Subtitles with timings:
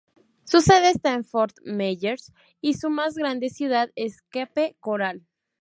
[0.45, 5.27] Su sede está en Fort Myers, y su más grande ciudad es Cape Coral.